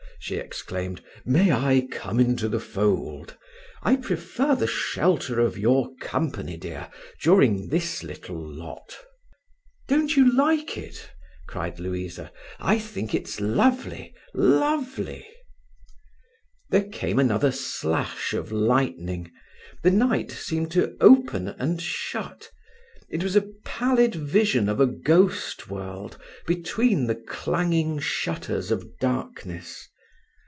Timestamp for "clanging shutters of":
27.15-28.87